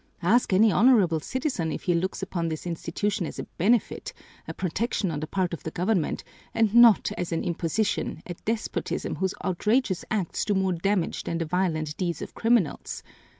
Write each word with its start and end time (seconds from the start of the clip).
Ask 0.23 0.51
any 0.51 0.71
honorable 0.71 1.19
citizen 1.19 1.71
if 1.71 1.83
he 1.83 1.93
looks 1.93 2.23
upon 2.23 2.47
this 2.49 2.65
institution 2.65 3.27
as 3.27 3.37
a 3.37 3.43
benefit, 3.59 4.13
a 4.47 4.53
protection 4.55 5.11
on 5.11 5.19
the 5.19 5.27
part 5.27 5.53
of 5.53 5.61
the 5.61 5.69
government, 5.69 6.23
and 6.55 6.73
not 6.73 7.11
as 7.19 7.31
an 7.31 7.43
imposition, 7.43 8.23
a 8.25 8.33
despotism 8.33 9.17
whose 9.17 9.35
outrageous 9.43 10.03
acts 10.09 10.43
do 10.43 10.55
more 10.55 10.73
damage 10.73 11.25
than 11.25 11.37
the 11.37 11.45
violent 11.45 11.95
deeds 11.97 12.23
of 12.23 12.33
criminals. 12.33 13.03